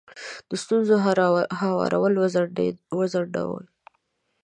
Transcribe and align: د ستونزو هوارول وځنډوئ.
د 0.49 0.51
ستونزو 0.63 0.95
هوارول 1.91 2.13
وځنډوئ. 2.99 3.65